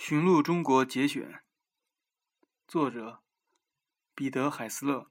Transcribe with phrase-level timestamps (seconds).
[0.00, 1.42] 寻路中国节选，
[2.68, 3.18] 作者
[4.14, 5.10] 彼得·海斯勒。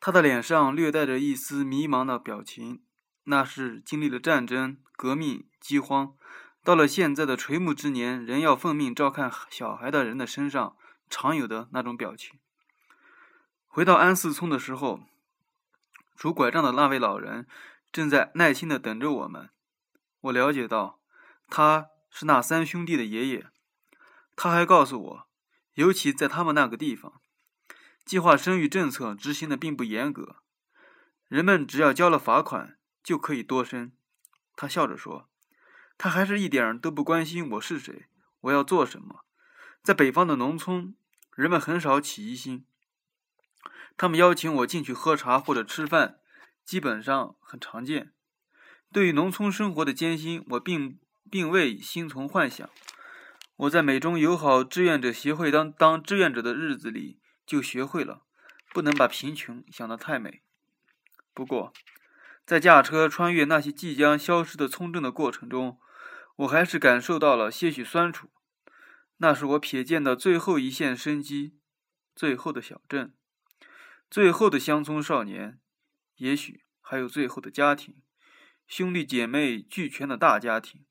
[0.00, 2.82] 他的脸上略带着一丝迷茫的表情，
[3.22, 6.16] 那是经历了战争、革命、饥荒，
[6.64, 10.76] 到了现在的垂暮之年，仍要奉命照看小孩的人的身上
[11.08, 12.40] 常有的那种表情。
[13.68, 14.98] 回到安寺村的时候，
[16.16, 17.46] 拄拐杖的那位老人
[17.92, 19.48] 正在耐心的等着我们。
[20.22, 21.00] 我了解到，
[21.48, 23.50] 他是那三兄弟的爷爷。
[24.34, 25.28] 他还告诉我，
[25.74, 27.20] 尤其在他们那个地方。
[28.06, 30.36] 计划生育政策执行的并不严格，
[31.28, 33.92] 人们只要交了罚款就可以多生。
[34.54, 35.28] 他笑着说
[35.98, 38.06] ：“他还是一点都不关心我是谁，
[38.40, 39.26] 我要做什么。
[39.82, 40.96] 在北方的农村，
[41.34, 42.64] 人们很少起疑心。
[43.98, 46.20] 他们邀请我进去喝茶或者吃饭，
[46.64, 48.14] 基本上很常见。
[48.90, 50.98] 对于农村生活的艰辛，我并
[51.30, 52.68] 并未心存幻想。
[53.56, 58.26] 我在美中友好志愿者协会当当志愿者的日子里。”就学会了，
[58.72, 60.42] 不能把贫穷想得太美。
[61.32, 61.72] 不过，
[62.44, 65.78] 在驾车穿越那些即将消失的村镇的过程中，
[66.38, 68.28] 我还是感受到了些许酸楚。
[69.18, 71.56] 那是我瞥见的最后一线生机，
[72.16, 73.14] 最后的小镇，
[74.10, 75.60] 最后的乡村少年，
[76.16, 77.94] 也许还有最后的家庭，
[78.66, 80.84] 兄弟姐妹俱全的大家庭。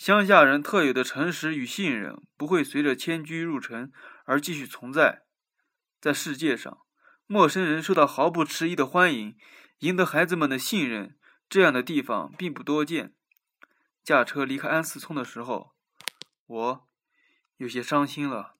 [0.00, 3.92] 乡下人特有的诚实与信任，不会随着迁居入城
[4.24, 5.24] 而继续存在。
[6.00, 6.78] 在世界上，
[7.26, 9.36] 陌生人受到毫不迟疑的欢迎，
[9.80, 11.18] 赢得孩子们的信任，
[11.50, 13.12] 这样的地方并不多见。
[14.02, 15.74] 驾车离开安寺村的时候，
[16.46, 16.88] 我
[17.58, 18.54] 有些伤心了。